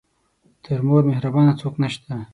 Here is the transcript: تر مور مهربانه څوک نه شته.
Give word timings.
تر 0.65 0.79
مور 0.87 1.03
مهربانه 1.09 1.53
څوک 1.61 1.73
نه 1.83 1.89
شته. 1.93 2.15